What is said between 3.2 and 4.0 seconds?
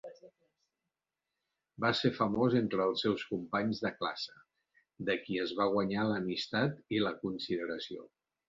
companys de